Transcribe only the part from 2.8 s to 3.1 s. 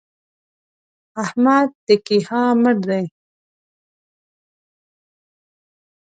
دی!